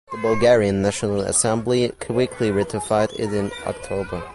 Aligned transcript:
The 0.11 0.17
Bulgarian 0.17 0.81
National 0.81 1.19
Assembly 1.21 1.87
quickly 1.99 2.49
ratified 2.49 3.11
it 3.19 3.31
in 3.31 3.51
October. 3.67 4.23